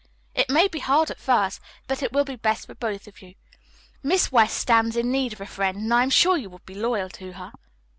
It 0.33 0.49
may 0.49 0.67
be 0.67 0.79
hard 0.79 1.11
at 1.11 1.19
first, 1.19 1.61
but 1.85 2.01
it 2.01 2.11
will 2.11 2.25
be 2.25 2.35
best 2.35 2.65
for 2.65 2.73
both 2.73 3.05
of 3.07 3.21
you. 3.21 3.35
Miss 4.01 4.31
West 4.31 4.57
stands 4.57 4.97
in 4.97 5.11
need 5.11 5.31
of 5.31 5.41
a 5.41 5.45
friend, 5.45 5.77
and 5.77 5.93
I 5.93 6.01
am 6.01 6.09
sure 6.09 6.37
you 6.37 6.49
would 6.49 6.65
be 6.65 6.73
loyal 6.73 7.09
to 7.09 7.33
her." 7.33 7.51